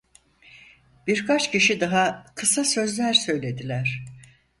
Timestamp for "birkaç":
1.07-1.51